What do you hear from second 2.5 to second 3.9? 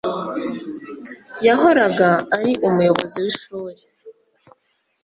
umuyobozi w'ishuri.